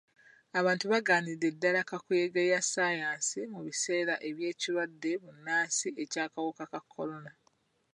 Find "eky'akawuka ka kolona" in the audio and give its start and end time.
6.03-7.31